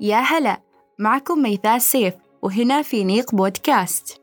يا 0.00 0.16
هلا 0.16 0.60
معكم 0.98 1.42
ميثاء 1.42 1.78
سيف 1.78 2.14
وهنا 2.42 2.82
في 2.82 3.04
نيق 3.04 3.34
بودكاست. 3.34 4.20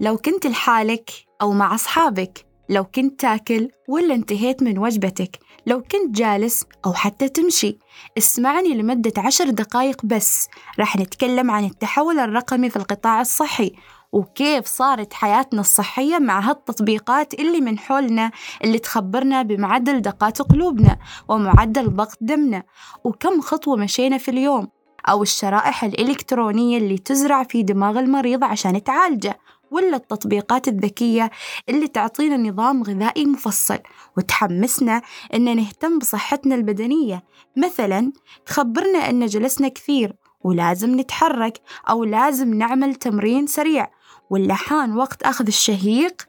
لو 0.00 0.16
كنت 0.16 0.46
لحالك 0.46 1.10
أو 1.42 1.52
مع 1.52 1.74
أصحابك 1.74 2.49
لو 2.70 2.84
كنت 2.84 3.20
تاكل 3.20 3.68
ولا 3.88 4.14
انتهيت 4.14 4.62
من 4.62 4.78
وجبتك 4.78 5.38
لو 5.66 5.82
كنت 5.82 6.16
جالس 6.16 6.64
أو 6.86 6.92
حتى 6.92 7.28
تمشي 7.28 7.78
اسمعني 8.18 8.74
لمدة 8.74 9.12
عشر 9.16 9.50
دقايق 9.50 10.06
بس. 10.06 10.48
راح 10.78 10.96
نتكلم 10.96 11.50
عن 11.50 11.64
التحول 11.64 12.18
الرقمي 12.18 12.70
في 12.70 12.76
القطاع 12.76 13.20
الصحي 13.20 13.72
وكيف 14.12 14.66
صارت 14.66 15.12
حياتنا 15.12 15.60
الصحية 15.60 16.18
مع 16.18 16.40
هالتطبيقات 16.40 17.34
اللي 17.34 17.60
من 17.60 17.78
حولنا 17.78 18.30
اللي 18.64 18.78
تخبرنا 18.78 19.42
بمعدل 19.42 20.00
دقات 20.00 20.42
قلوبنا 20.42 20.98
ومعدل 21.28 21.96
ضغط 21.96 22.18
دمنا. 22.20 22.62
وكم 23.04 23.40
خطوة 23.40 23.76
مشينا 23.76 24.18
في 24.18 24.30
اليوم؟ 24.30 24.68
أو 25.08 25.22
الشرائح 25.22 25.84
الإلكترونية 25.84 26.78
اللي 26.78 26.98
تزرع 26.98 27.42
في 27.42 27.62
دماغ 27.62 27.98
المريض 27.98 28.44
عشان 28.44 28.84
تعالجه. 28.84 29.38
ولا 29.70 29.96
التطبيقات 29.96 30.68
الذكية 30.68 31.30
اللي 31.68 31.88
تعطينا 31.88 32.36
نظام 32.36 32.82
غذائي 32.82 33.26
مفصل. 33.26 33.78
وتحمسنا 34.16 35.02
إن 35.34 35.56
نهتم 35.56 35.98
بصحتنا 35.98 36.54
البدنية. 36.54 37.24
مثلا 37.56 38.12
تخبرنا 38.46 39.10
إن 39.10 39.26
جلسنا 39.26 39.68
كثير 39.68 40.14
ولازم 40.44 41.00
نتحرك 41.00 41.60
أو 41.88 42.04
لازم 42.04 42.54
نعمل 42.54 42.94
تمرين 42.94 43.46
سريع. 43.46 43.90
ولا 44.30 44.54
حان 44.54 44.96
وقت 44.96 45.22
أخذ 45.22 45.46
الشهيق 45.46 46.28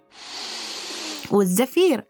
والزفير. 1.32 2.06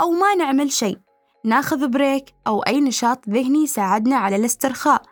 أو 0.00 0.10
ما 0.10 0.34
نعمل 0.34 0.72
شيء. 0.72 0.98
ناخذ 1.44 1.88
بريك 1.88 2.24
أو 2.46 2.60
أي 2.60 2.80
نشاط 2.80 3.28
ذهني 3.28 3.62
يساعدنا 3.62 4.16
على 4.16 4.36
الاسترخاء. 4.36 5.02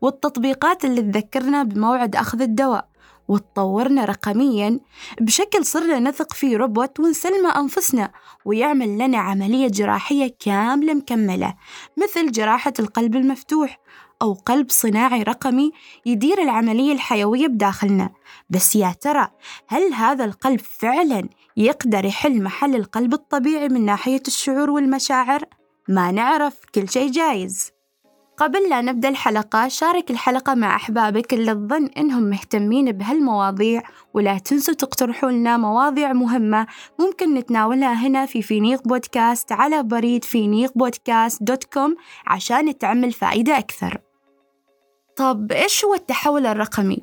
والتطبيقات 0.00 0.84
اللي 0.84 1.02
تذكرنا 1.02 1.62
بموعد 1.62 2.16
أخذ 2.16 2.40
الدواء. 2.40 2.89
وتطورنا 3.30 4.04
رقميا. 4.04 4.80
بشكل 5.20 5.66
صرنا 5.66 5.98
نثق 5.98 6.32
في 6.32 6.56
روبوت 6.56 7.00
ونسلمه 7.00 7.60
أنفسنا 7.60 8.12
ويعمل 8.44 8.98
لنا 8.98 9.18
عملية 9.18 9.68
جراحية 9.68 10.34
كاملة 10.40 10.94
مكملة 10.94 11.54
مثل 11.96 12.30
جراحة 12.30 12.72
القلب 12.78 13.16
المفتوح 13.16 13.78
أو 14.22 14.32
قلب 14.32 14.70
صناعي 14.70 15.22
رقمي 15.22 15.72
يدير 16.06 16.42
العملية 16.42 16.92
الحيوية 16.92 17.46
بداخلنا. 17.46 18.10
بس 18.50 18.76
يا 18.76 18.94
ترى 19.00 19.28
هل 19.68 19.94
هذا 19.94 20.24
القلب 20.24 20.60
فعلا 20.60 21.28
يقدر 21.56 22.04
يحل 22.04 22.42
محل 22.42 22.74
القلب 22.76 23.14
الطبيعي 23.14 23.68
من 23.68 23.84
ناحية 23.84 24.22
الشعور 24.26 24.70
والمشاعر؟ 24.70 25.44
ما 25.88 26.10
نعرف 26.10 26.58
كل 26.74 26.88
شيء 26.88 27.10
جايز. 27.10 27.72
قبل 28.40 28.70
لا 28.70 28.80
نبدأ 28.80 29.08
الحلقة 29.08 29.68
شارك 29.68 30.10
الحلقة 30.10 30.54
مع 30.54 30.76
أحبابك 30.76 31.34
اللي 31.34 31.54
تظن 31.54 31.86
إنهم 31.86 32.22
مهتمين 32.22 32.92
بهالمواضيع 32.92 33.82
ولا 34.14 34.38
تنسوا 34.38 34.74
تقترحوا 34.74 35.30
لنا 35.30 35.56
مواضيع 35.56 36.12
مهمة 36.12 36.66
ممكن 37.00 37.34
نتناولها 37.34 37.92
هنا 37.92 38.26
في 38.26 38.42
فينيق 38.42 38.88
بودكاست 38.88 39.52
على 39.52 39.82
بريد 39.82 40.24
فينيق 40.24 40.72
بودكاست 40.76 41.42
dot 41.42 41.64
com 41.64 41.96
عشان 42.26 42.78
تعمل 42.78 43.12
فائدة 43.12 43.58
أكثر 43.58 43.98
طب 45.16 45.52
إيش 45.52 45.84
هو 45.84 45.94
التحول 45.94 46.46
الرقمي؟ 46.46 46.98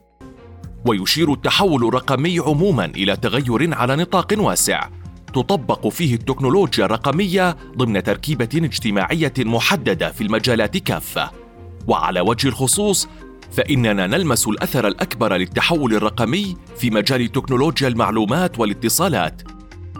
ويشير 0.87 1.33
التحول 1.33 1.87
الرقمي 1.87 2.39
عموما 2.39 2.85
إلى 2.85 3.15
تغير 3.15 3.75
على 3.75 3.95
نطاق 3.95 4.33
واسع 4.37 4.89
تطبق 5.41 5.87
فيه 5.87 6.15
التكنولوجيا 6.15 6.85
الرقمية 6.85 7.57
ضمن 7.77 8.03
تركيبة 8.03 8.49
اجتماعية 8.55 9.33
محددة 9.39 10.11
في 10.11 10.23
المجالات 10.23 10.77
كافه 10.77 11.31
وعلى 11.87 12.21
وجه 12.21 12.47
الخصوص 12.47 13.07
فإننا 13.51 14.07
نلمس 14.07 14.47
الأثر 14.47 14.87
الأكبر 14.87 15.35
للتحول 15.35 15.93
الرقمي 15.93 16.57
في 16.77 16.89
مجال 16.89 17.31
تكنولوجيا 17.31 17.87
المعلومات 17.87 18.59
والاتصالات. 18.59 19.41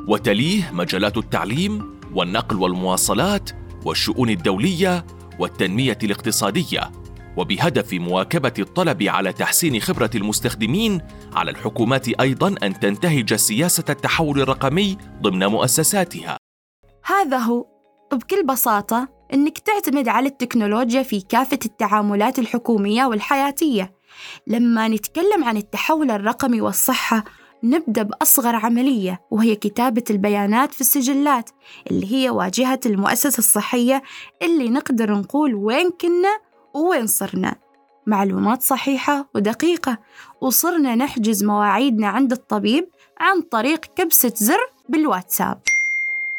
وتليه 0.08 0.72
مجالات 0.74 1.18
التعليم 1.18 2.00
والنقل 2.14 2.56
والمواصلات 2.56 3.50
والشؤون 3.86 4.30
الدولية 4.30 5.06
والتنمية 5.40 5.98
الاقتصادية. 6.04 6.92
وبهدف 7.38 7.94
مواكبة 7.94 8.54
الطلب 8.60 9.04
على 9.04 9.34
تحسين 9.34 9.80
خبرة 9.80 10.10
المستخدمين 10.16 11.02
على 11.34 11.52
الحكومات 11.52 12.08
أيضا 12.08 12.56
أن 12.64 12.80
تنتهج 12.80 13.34
سياسة 13.34 13.84
التحول 13.90 14.42
الرقمي 14.42 14.98
ضمن 15.22 15.46
مؤسساتها. 15.46 16.38
هذا 17.06 17.38
هو. 17.38 17.66
بكل 18.12 18.46
بساطة 18.46 19.08
إنك 19.34 19.58
تعتمد 19.58 20.08
على 20.08 20.28
التكنولوجيا 20.28 21.04
في 21.04 21.22
كافة 21.22 21.60
التعاملات 21.66 22.40
الحكومية 22.40 23.06
والحياتية. 23.06 23.94
لما 24.48 24.88
نتكلم 24.88 25.44
عن 25.44 25.58
التحول 25.58 26.12
الرقمي 26.12 26.62
والصحة 26.62 27.24
نبدأ 27.64 28.04
بأصغر 28.04 28.56
عملية 28.56 29.22
وهي 29.32 29.56
كتابة 29.56 30.04
البيانات 30.10 30.74
في 30.74 30.82
السجلات 30.82 31.50
اللي 31.92 32.14
هي 32.14 32.30
واجهة 32.30 32.80
المؤسسة 32.86 33.38
الصحية 33.38 34.04
اللي 34.42 34.70
نقدر 34.70 35.12
نقول 35.12 35.56
وين 35.56 35.90
كنا 36.02 36.40
ووين 36.78 37.08
صرنا 37.08 37.56
معلومات 38.08 38.62
صحيحة 38.62 39.26
ودقيقة. 39.36 39.98
وصرنا 40.42 40.96
نحجز 40.96 41.44
مواعيدنا 41.44 42.08
عند 42.08 42.32
الطبيب 42.32 42.88
عن 43.20 43.42
طريق 43.42 43.86
كبسة 43.96 44.34
زر 44.36 44.60
بالواتساب. 44.90 45.62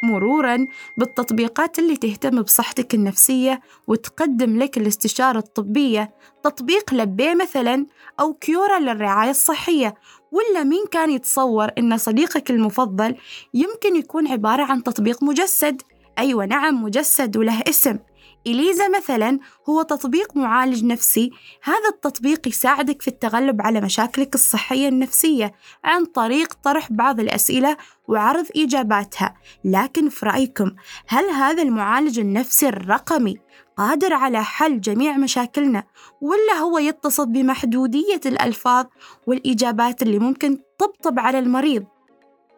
مرورا 0.03 0.67
بالتطبيقات 0.97 1.79
اللي 1.79 1.97
تهتم 1.97 2.43
بصحتك 2.43 2.95
النفسية 2.95 3.61
وتقدم 3.87 4.59
لك 4.59 4.79
الاستشارة 4.79 5.39
الطبية 5.39 6.11
تطبيق 6.43 6.95
لبيه 6.95 7.35
مثلا 7.35 7.87
أو 8.21 8.33
كيورا 8.33 8.79
للرعاية 8.79 9.31
الصحية. 9.31 9.95
ولا 10.33 10.65
مين 10.65 10.85
كان 10.91 11.11
يتصور 11.11 11.69
إن 11.79 11.99
صديقك 11.99 12.51
المفضل 12.51 13.17
يمكن 13.55 13.97
يكون 13.97 14.29
عبارة 14.29 14.63
عن 14.65 14.83
تطبيق 14.83 15.23
مجسد؟ 15.23 15.83
أيوة 16.19 16.47
نعم 16.47 16.83
مجسد 16.83 17.37
وله 17.37 17.63
اسم. 17.69 17.99
إليزا 18.47 18.89
مثلا 18.89 19.39
هو 19.69 19.83
تطبيق 19.83 20.37
معالج 20.37 20.85
نفسي. 20.85 21.31
هذا 21.63 21.89
التطبيق 21.89 22.49
يساعدك 22.49 23.03
في 23.03 23.09
التغلب 23.09 23.63
على 23.63 23.81
مشاكلك 23.81 24.35
الصحية 24.35 24.89
النفسية 24.89 25.55
عن 25.85 26.05
طريق 26.05 26.55
طرح 26.63 26.93
بعض 26.93 27.21
الأسئلة 27.21 27.77
وعرض 28.09 28.47
إجاباتها. 28.57 29.35
لكن 29.65 30.09
في 30.09 30.27
رأيكم 30.27 30.71
هل 31.09 31.25
هذا 31.25 31.63
المعالج 31.63 32.19
النفسي 32.19 32.69
الرقمي 32.69 33.39
قادر 33.77 34.13
على 34.13 34.45
حل 34.45 34.81
جميع 34.81 35.17
مشاكلنا 35.17 35.85
ولا 36.21 36.53
هو 36.61 36.79
يتصف 36.79 37.25
بمحدودية 37.25 38.21
الألفاظ 38.27 38.87
والإجابات 39.27 40.03
اللي 40.03 40.19
ممكن 40.19 40.59
تطبطب 40.79 41.19
على 41.19 41.39
المريض؟ 41.39 41.85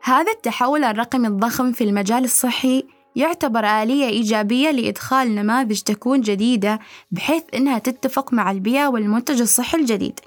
هذا 0.03 0.33
التحول 0.33 0.85
الرقمي 0.85 1.29
الضخم 1.29 1.73
في 1.73 1.85
المجال 1.85 2.25
الصحي 2.25 2.87
يعتبر 3.17 3.65
آلية 3.65 4.07
إيجابية 4.07 4.71
لإدخال 4.71 5.35
نماذج 5.35 5.81
تكون 5.81 6.21
جديدة 6.21 6.81
بحيث 7.11 7.43
إنها 7.55 7.79
تتفق 7.79 8.33
مع 8.33 8.51
البيئة 8.51 8.87
والمنتج 8.87 9.41
الصحي 9.41 9.79
الجديد. 9.79 10.21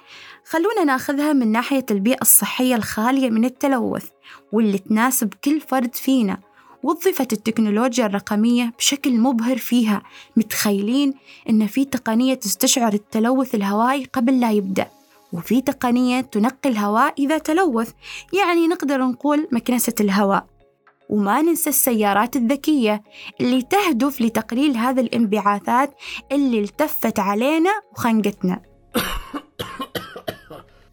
خلونا 0.46 0.84
ناخذها 0.84 1.34
من 1.34 1.52
ناحية 1.52 1.86
البيئة 1.92 2.22
الصحية 2.22 2.76
الخالية 2.76 3.30
من 3.30 3.46
التلوث 3.46 4.06
واللي 4.52 4.78
تناسب 4.78 5.34
كل 5.44 5.62
فرد 5.62 5.96
فينا. 5.96 6.38
وظفت 6.84 7.34
التكنولوجيا 7.34 8.06
الرقمية 8.06 8.74
بشكل 8.78 9.18
مبهر 9.18 9.58
فيها 9.58 10.04
متخيلين 10.38 11.14
إن 11.50 11.68
في 11.68 11.86
تقنية 11.86 12.34
تستشعر 12.34 12.94
التلوث 12.94 13.56
الهوائي 13.56 14.06
قبل 14.14 14.40
لا 14.40 14.52
يبدأ. 14.52 14.88
وفي 15.34 15.62
تقنية 15.62 16.22
تنقي 16.22 16.70
الهواء 16.70 17.14
إذا 17.20 17.38
تلوث 17.38 17.92
يعني 18.34 18.68
نقدر 18.68 19.02
نقول 19.02 19.48
مكنسة 19.52 19.94
الهواء. 20.00 20.53
وما 21.10 21.42
ننسى 21.42 21.70
السيارات 21.70 22.36
الذكية 22.36 23.04
اللي 23.42 23.62
تهدف 23.62 24.22
لتقليل 24.22 24.78
هذه 24.78 25.00
الانبعاثات 25.00 25.96
اللي 26.32 26.60
التفت 26.60 27.20
علينا 27.20 27.72
وخنقتنا. 27.92 28.62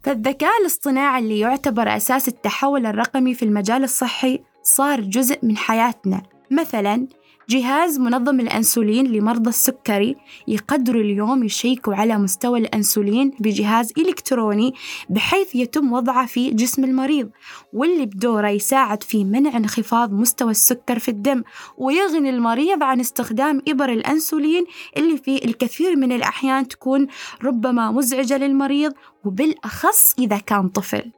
فالذكاء 0.03 0.61
الاصطناعي 0.61 1.23
اللي 1.23 1.39
يعتبر 1.39 1.97
أساس 1.97 2.27
التحول 2.27 2.85
الرقمي 2.85 3.33
في 3.33 3.45
المجال 3.45 3.83
الصحي 3.83 4.39
صار 4.63 5.01
جزء 5.01 5.39
من 5.43 5.57
حياتنا. 5.57 6.23
مثلا 6.51 7.07
جهاز 7.49 7.99
منظم 7.99 8.39
الأنسولين 8.39 9.07
لمرضى 9.07 9.49
السكري 9.49 10.15
يقدروا 10.47 11.01
اليوم 11.01 11.43
يشيكوا 11.43 11.95
على 11.95 12.17
مستوى 12.17 12.59
الأنسولين 12.59 13.31
بجهاز 13.39 13.93
إلكتروني 13.97 14.73
بحيث 15.09 15.55
يتم 15.55 15.93
وضعه 15.93 16.25
في 16.25 16.49
جسم 16.49 16.83
المريض 16.83 17.29
واللي 17.73 18.05
بدوره 18.05 18.47
يساعد 18.47 19.03
في 19.03 19.23
منع 19.23 19.57
انخفاض 19.57 20.13
مستوى 20.13 20.51
السكر 20.51 20.99
في 20.99 21.11
الدم 21.11 21.43
ويغني 21.77 22.29
المريض 22.29 22.83
عن 22.83 22.99
استخدام 22.99 23.61
إبر 23.67 23.89
الأنسولين 23.89 24.65
اللي 24.97 25.17
في 25.17 25.45
الكثير 25.45 25.95
من 25.95 26.11
الأحيان 26.11 26.67
تكون 26.67 27.07
ربما 27.43 27.91
مزعجة 27.91 28.37
للمريض 28.37 28.93
وبالأخص 29.25 30.15
إذا 30.19 30.37
كان 30.37 30.69
طفل. 30.69 31.11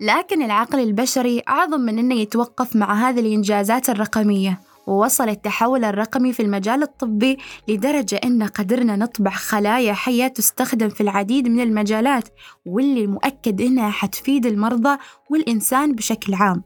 لكن 0.00 0.42
العقل 0.42 0.80
البشري 0.80 1.42
أعظم 1.48 1.80
من 1.80 1.98
أنه 1.98 2.14
يتوقف 2.14 2.76
مع 2.76 3.08
هذه 3.08 3.20
الإنجازات 3.20 3.90
الرقمية. 3.90 4.67
ووصل 4.88 5.28
التحول 5.28 5.84
الرقمي 5.84 6.32
في 6.32 6.42
المجال 6.42 6.82
الطبي 6.82 7.38
لدرجة 7.68 8.20
أن 8.24 8.42
قدرنا 8.42 8.96
نطبع 8.96 9.30
خلايا 9.30 9.92
حية 9.92 10.26
تستخدم 10.26 10.88
في 10.88 11.00
العديد 11.00 11.48
من 11.48 11.60
المجالات 11.60 12.28
واللي 12.66 13.06
مؤكد 13.06 13.60
أنها 13.60 13.90
حتفيد 13.90 14.46
المرضى 14.46 14.98
والإنسان 15.30 15.94
بشكل 15.94 16.34
عام. 16.34 16.62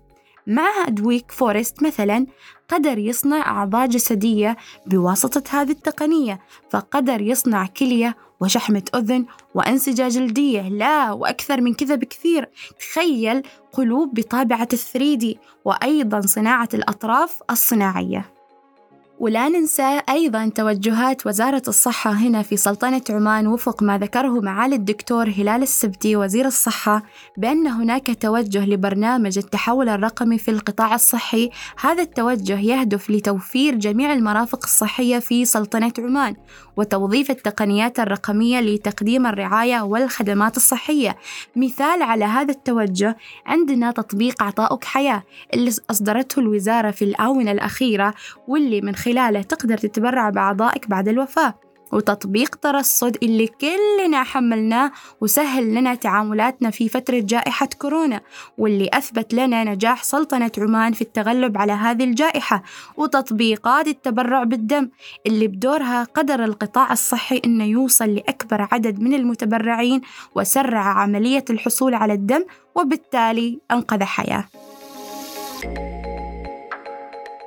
معهد 0.47 1.07
Wake 1.07 1.33
Forest 1.33 1.83
مثلا 1.83 2.27
قدر 2.69 2.99
يصنع 2.99 3.51
أعضاء 3.51 3.87
جسدية 3.87 4.57
بواسطة 4.87 5.61
هذه 5.61 5.71
التقنية 5.71 6.41
فقدر 6.71 7.21
يصنع 7.21 7.67
كلية 7.67 8.17
وشحمة 8.41 8.83
أذن 8.95 9.27
وأنسجة 9.55 10.09
جلدية 10.09 10.69
لا 10.69 11.13
وأكثر 11.13 11.61
من 11.61 11.75
كذا 11.75 11.95
بكثير. 11.95 12.49
تخيل 12.81 13.43
قلوب 13.73 14.15
بطابعة 14.15 14.69
الثريدي 14.73 15.39
وأيضا 15.65 16.21
صناعة 16.21 16.69
الأطراف 16.75 17.43
الصناعية. 17.51 18.42
ولا 19.23 19.49
ننسى 19.49 20.01
أيضا 20.09 20.49
توجهات 20.55 21.27
وزارة 21.27 21.63
الصحة 21.69 22.11
هنا 22.11 22.43
في 22.43 22.57
سلطنة 22.57 23.03
عمان 23.11 23.47
وفق 23.47 23.83
ما 23.83 23.99
ذكره 23.99 24.41
معالي 24.41 24.77
الدكتور 24.77 25.29
هلال 25.29 25.63
السبتي 25.63 26.17
وزير 26.17 26.47
الصحة 26.47 27.03
بأن 27.37 27.67
هناك 27.67 28.17
توجه 28.21 28.67
لبرنامج 28.67 29.39
التحول 29.39 29.89
الرقمي 29.89 30.39
في 30.39 30.51
القطاع 30.51 30.95
الصحي. 30.95 31.51
هذا 31.81 32.03
التوجه 32.03 32.61
يهدف 32.61 33.11
لتوفير 33.11 33.75
جميع 33.75 34.13
المرافق 34.13 34.65
الصحية 34.65 35.19
في 35.19 35.45
سلطنة 35.45 35.93
عمان 35.99 36.37
وتوظيف 36.77 37.31
التقنيات 37.31 38.01
الرقمية 38.01 38.61
لتقديم 38.61 39.27
الرعاية 39.27 39.81
والخدمات 39.81 40.57
الصحية. 40.57 41.17
مثال 41.57 42.03
على 42.03 42.25
هذا 42.25 42.53
التوجه 42.53 43.17
عندنا 43.47 43.91
تطبيق 43.91 44.43
عطاؤك 44.43 44.85
حياة 44.85 45.23
اللي 45.55 45.71
أصدرته 45.91 46.41
الوزارة 46.41 46.91
في 46.91 47.05
الآونة 47.05 47.53
الأخيرة 47.53 48.15
واللي 48.49 48.81
من 48.81 48.95
خلاله 49.13 49.43
تقدر 49.43 49.79
تتبرع 49.79 50.31
بأعضائك 50.31 50.89
بعد 50.89 51.09
الوفاة 51.09 51.55
وتطبيق 51.93 52.55
ترصد 52.55 53.17
اللي 53.23 53.47
كلنا 53.47 54.23
حملناه 54.23 54.93
وسهل 55.21 55.75
لنا 55.75 55.95
تعاملاتنا 55.95 56.71
في 56.71 56.89
فترة 56.89 57.19
جائحة 57.21 57.69
كورونا 57.79 58.21
واللي 58.59 58.91
أثبت 58.93 59.35
لنا 59.35 59.65
نجاح 59.65 60.05
سلطنة 60.05 60.51
عمان 60.59 60.93
في 60.93 61.03
التغلب 61.03 61.59
على 61.59 61.73
هذه 61.73 62.05
الجائحة 62.05 62.63
وتطبيقات 62.97 63.89
التبرع 63.89 64.45
بالدم 64.45 64.91
اللي 65.27 65.47
بدورها 65.47 66.05
قدر 66.05 66.45
القطاع 66.45 66.93
الصحي 66.93 67.43
أنه 67.45 67.65
يوصل 67.65 68.15
لأكبر 68.15 68.69
عدد 68.73 69.01
من 69.01 69.15
المتبرعين 69.15 70.01
وسرع 70.35 70.85
عملية 70.85 71.45
الحصول 71.51 71.95
على 71.95 72.13
الدم 72.13 72.45
وبالتالي 72.75 73.61
أنقذ 73.71 74.03
حياة. 74.03 74.45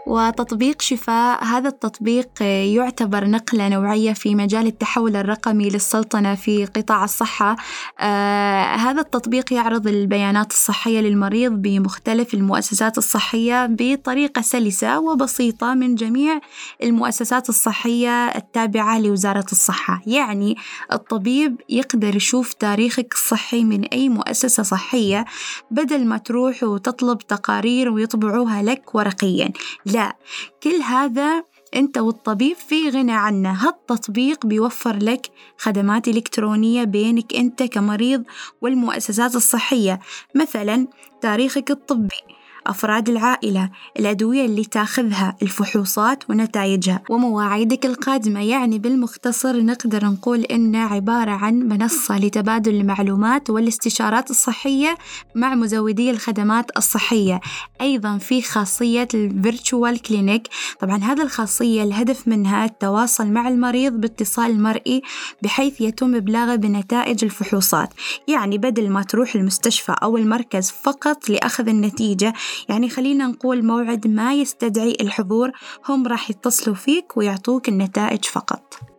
وتطبيق 0.07 0.81
شفاء 0.81 1.43
هذا 1.43 1.69
التطبيق 1.69 2.41
يعتبر 2.41 3.25
نقلة 3.27 3.67
نوعية 3.69 4.13
في 4.13 4.35
مجال 4.35 4.67
التحول 4.67 5.15
الرقمي 5.15 5.69
للسلطنة 5.69 6.35
في 6.35 6.65
قطاع 6.65 7.03
الصحة. 7.03 7.55
آه 7.99 8.75
هذا 8.75 9.01
التطبيق 9.01 9.53
يعرض 9.53 9.87
البيانات 9.87 10.51
الصحية 10.51 10.99
للمريض 10.99 11.51
بمختلف 11.51 12.33
المؤسسات 12.33 12.97
الصحية 12.97 13.65
بطريقة 13.69 14.41
سلسة 14.41 14.99
وبسيطة 14.99 15.73
من 15.73 15.95
جميع 15.95 16.39
المؤسسات 16.83 17.49
الصحية 17.49 18.27
التابعة 18.27 18.99
لوزارة 18.99 19.45
الصحة. 19.51 20.01
يعني 20.07 20.55
الطبيب 20.93 21.61
يقدر 21.69 22.15
يشوف 22.15 22.53
تاريخك 22.53 23.13
الصحي 23.13 23.63
من 23.63 23.85
أي 23.85 24.09
مؤسسة 24.09 24.63
صحية 24.63 25.25
بدل 25.71 26.05
ما 26.05 26.17
تروح 26.17 26.63
وتطلب 26.63 27.17
تقارير 27.17 27.89
ويطبعوها 27.89 28.63
لك 28.63 28.95
ورقيا. 28.95 29.49
لا 29.95 30.17
كل 30.63 30.75
هذا 30.75 31.43
أنت 31.75 31.97
والطبيب 31.97 32.55
في 32.55 32.89
غنى 32.89 33.11
عنه. 33.11 33.51
هالتطبيق 33.51 34.45
بيوفر 34.45 34.97
لك 34.97 35.27
خدمات 35.57 36.07
إلكترونية 36.07 36.83
بينك 36.83 37.33
أنت 37.35 37.63
كمريض 37.63 38.23
والمؤسسات 38.61 39.35
الصحية. 39.35 39.99
مثلا 40.35 40.87
تاريخك 41.21 41.71
الطبي. 41.71 42.34
أفراد 42.67 43.09
العائلة 43.09 43.69
الأدوية 43.99 44.45
اللي 44.45 44.65
تأخذها 44.65 45.35
الفحوصات 45.41 46.29
ونتائجها 46.29 47.01
ومواعيدك 47.09 47.85
القادمة. 47.85 48.43
يعني 48.43 48.79
بالمختصر 48.79 49.61
نقدر 49.61 50.05
نقول 50.05 50.41
إنه 50.41 50.79
عبارة 50.79 51.31
عن 51.31 51.59
منصة 51.59 52.17
لتبادل 52.17 52.75
المعلومات 52.75 53.49
والاستشارات 53.49 54.29
الصحية 54.29 54.97
مع 55.35 55.55
مزودي 55.55 56.11
الخدمات 56.11 56.77
الصحية. 56.77 57.39
أيضا 57.81 58.17
في 58.17 58.41
خاصية 58.41 59.07
الفيرتشوال 59.13 60.01
كلينيك. 60.01 60.47
طبعا 60.79 60.97
هذه 60.97 61.21
الخاصية 61.21 61.83
الهدف 61.83 62.27
منها 62.27 62.65
التواصل 62.65 63.27
مع 63.27 63.47
المريض 63.47 63.93
باتصال 63.93 64.61
مرئي 64.61 65.01
بحيث 65.41 65.81
يتم 65.81 66.15
إبلاغه 66.15 66.55
بنتائج 66.55 67.23
الفحوصات. 67.23 67.93
يعني 68.27 68.57
بدل 68.57 68.89
ما 68.89 69.03
تروح 69.03 69.35
المستشفى 69.35 69.95
أو 70.03 70.17
المركز 70.17 70.71
فقط 70.71 71.29
لأخذ 71.29 71.67
النتيجة 71.67 72.33
يعني 72.69 72.89
خلينا 72.89 73.27
نقول 73.27 73.65
موعد 73.65 74.07
ما 74.07 74.33
يستدعي 74.33 74.97
الحضور 75.01 75.51
هم 75.89 76.07
راح 76.07 76.29
يتصلوا 76.29 76.75
فيك 76.75 77.17
ويعطوك 77.17 77.69
النتائج 77.69 78.25
فقط. 78.25 78.95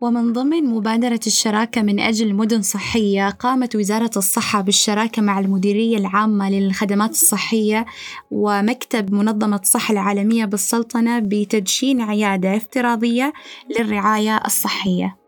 ومن 0.00 0.32
ضمن 0.32 0.64
مبادرة 0.64 1.20
الشراكة 1.26 1.82
من 1.82 2.00
أجل 2.00 2.34
مدن 2.34 2.62
صحية 2.62 3.30
قامت 3.30 3.76
وزارة 3.76 4.10
الصحة 4.16 4.60
بالشراكة 4.60 5.22
مع 5.22 5.38
المديرية 5.38 5.96
العامة 5.96 6.50
للخدمات 6.50 7.10
الصحية 7.10 7.86
ومكتب 8.30 9.12
منظمة 9.12 9.60
الصحة 9.62 9.92
العالمية 9.92 10.44
بالسلطنة 10.44 11.18
بتدشين 11.18 12.00
عيادة 12.00 12.56
افتراضية 12.56 13.32
للرعاية 13.78 14.36
الصحية. 14.46 15.25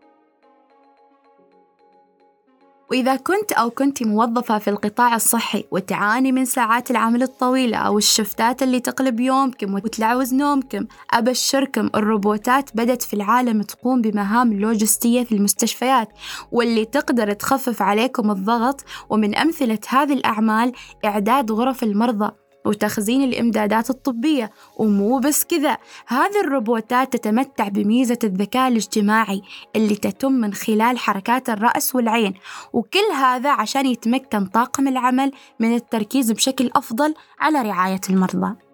وإذا 2.91 3.15
كنت 3.15 3.51
أو 3.51 3.69
كنت 3.69 4.03
موظفة 4.03 4.57
في 4.57 4.69
القطاع 4.69 5.15
الصحي 5.15 5.65
وتعاني 5.71 6.31
من 6.31 6.45
ساعات 6.45 6.91
العمل 6.91 7.23
الطويلة 7.23 7.77
أو 7.77 7.97
الشفتات 7.97 8.63
اللي 8.63 8.79
تقلب 8.79 9.19
يومكم 9.19 9.73
وتلعوز 9.73 10.33
نومكم 10.33 10.85
أبشركم 11.11 11.89
الروبوتات 11.95 12.69
بدت 12.75 13.03
في 13.03 13.13
العالم 13.13 13.61
تقوم 13.61 14.01
بمهام 14.01 14.53
لوجستية 14.53 15.23
في 15.23 15.35
المستشفيات 15.35 16.09
واللي 16.51 16.85
تقدر 16.85 17.33
تخفف 17.33 17.81
عليكم 17.81 18.31
الضغط. 18.31 18.85
ومن 19.09 19.35
أمثلة 19.35 19.79
هذه 19.89 20.13
الأعمال 20.13 20.71
إعداد 21.05 21.51
غرف 21.51 21.83
المرضى 21.83 22.31
وتخزين 22.65 23.23
الإمدادات 23.23 23.89
الطبية 23.89 24.51
ومو 24.77 25.19
بس 25.19 25.45
كذا. 25.45 25.77
هذه 26.07 26.41
الروبوتات 26.43 27.13
تتمتع 27.13 27.67
بميزة 27.67 28.19
الذكاء 28.23 28.67
الاجتماعي 28.67 29.41
اللي 29.75 29.95
تتم 29.95 30.31
من 30.31 30.53
خلال 30.53 30.97
حركات 30.97 31.49
الرأس 31.49 31.95
والعين. 31.95 32.33
وكل 32.73 33.11
هذا 33.15 33.51
عشان 33.51 33.85
يتمكن 33.85 34.45
طاقم 34.45 34.87
العمل 34.87 35.31
من 35.59 35.75
التركيز 35.75 36.31
بشكل 36.31 36.71
أفضل 36.75 37.13
على 37.39 37.61
رعاية 37.61 38.01
المرضى. 38.09 38.68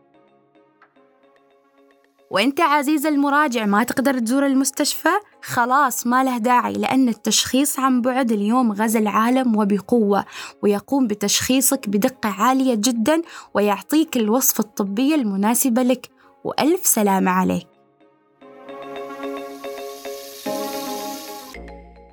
وانت 2.32 2.62
عزيز 2.62 3.05
المراجع 3.05 3.65
ما 3.65 3.84
تقدر 3.84 4.20
تزور 4.20 4.46
المستشفى؟ 4.46 5.10
خلاص 5.44 6.08
ما 6.08 6.24
له 6.24 6.38
داعي 6.38 6.74
لأن 6.74 7.10
التشخيص 7.10 7.79
عن 7.79 8.01
بعد 8.01 8.32
اليوم 8.32 8.72
غزا 8.72 9.00
العالم 9.00 9.58
وبقوة 9.58 10.25
ويقوم 10.63 11.08
بتشخيصك 11.08 11.89
بدقة 11.89 12.29
عالية 12.29 12.75
جدا 12.75 13.22
ويعطيك 13.53 14.17
الوصفة 14.17 14.62
الطبية 14.62 15.15
المناسبة 15.15 15.84
لك. 15.84 16.10
وألف 16.44 16.86
سلامة 16.86 17.32
عليك. 17.32 17.75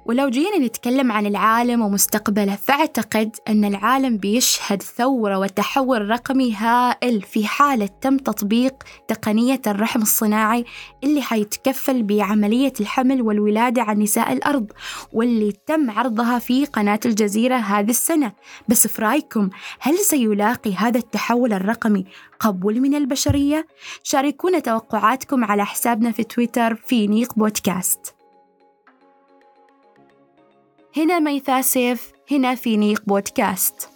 ولو 0.06 0.28
جينا 0.28 0.59
نتكلم 0.59 1.12
عن 1.12 1.26
العالم 1.26 1.82
ومستقبله 1.82 2.56
فأعتقد 2.56 3.37
أن 3.49 3.64
العالم 3.64 4.16
بيشهد 4.16 4.82
ثورة 4.82 5.38
وتحول 5.38 6.11
رقمي 6.11 6.54
هائل 6.54 7.23
في 7.23 7.47
حالة 7.47 7.88
تم 8.00 8.16
تطبيق 8.16 8.75
تقنية 9.09 9.61
الرحم 9.66 10.02
الصناعي 10.02 10.64
اللي 11.04 11.23
حيتكفل 11.23 12.02
بعملية 12.02 12.73
الحمل 12.80 13.23
والولادة 13.23 13.82
عن 13.82 13.99
نساء 13.99 14.32
الأرض 14.32 14.73
واللي 15.12 15.52
تم 15.66 15.90
عرضها 15.90 16.38
في 16.38 16.64
قناة 16.64 17.00
الجزيرة 17.06 17.56
هذه 17.56 17.90
السنة 17.90 18.32
بس 18.68 18.87
في 18.87 19.02
رأيكم 19.02 19.50
هل 19.80 19.99
سيلاقي 19.99 20.75
هذا 20.75 20.99
التحول 20.99 21.52
الرقمي 21.52 22.04
قبول 22.40 22.80
من 22.80 22.94
البشرية؟ 22.94 23.66
شاركونا 24.02 24.59
توقعاتكم 24.59 25.44
على 25.44 25.66
حسابنا 25.66 26.12
في 26.12 26.25
تويتر 26.25 26.75
في 26.75 27.06
نيق 27.06 27.35
بودكاست 27.35 28.22
هنا 30.97 31.19
ميثا 31.19 31.61
سيف 31.61 32.13
هنا 32.31 32.55
في 32.55 32.77
نيق 32.77 33.03
بودكاست. 33.07 33.92